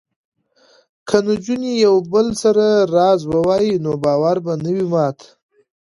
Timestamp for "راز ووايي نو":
2.95-3.91